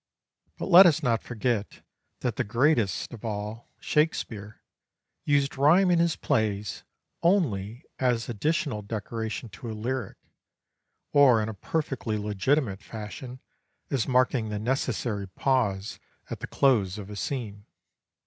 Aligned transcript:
But 0.57 0.65
let 0.65 0.87
us 0.87 1.03
not 1.03 1.21
forget 1.21 1.81
that 2.21 2.35
the 2.37 2.43
greatest 2.43 3.13
of 3.13 3.23
all, 3.23 3.69
Shakespeare, 3.79 4.63
used 5.25 5.59
rhyme 5.59 5.91
in 5.91 5.99
his 5.99 6.15
plays, 6.15 6.81
only 7.21 7.85
as 7.99 8.27
additional 8.27 8.81
decoration 8.81 9.49
to 9.49 9.69
a 9.69 9.73
lyric, 9.77 10.17
or 11.13 11.39
in 11.39 11.49
a 11.49 11.53
perfectly 11.53 12.17
legitimate 12.17 12.81
fashion 12.81 13.41
as 13.91 14.07
marking 14.07 14.49
the 14.49 14.57
necessary 14.57 15.27
pause 15.27 15.99
at 16.31 16.39
the 16.39 16.47
close 16.47 16.97
of 16.97 17.11
a 17.11 17.15
scene. 17.15 17.67